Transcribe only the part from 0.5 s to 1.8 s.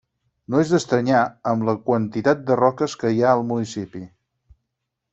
No és d’estranyar, amb la